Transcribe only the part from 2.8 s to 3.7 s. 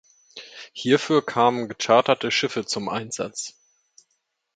Einsatz.